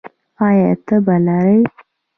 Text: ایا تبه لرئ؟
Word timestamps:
ایا 0.45 0.71
تبه 0.85 1.15
لرئ؟ 1.25 1.57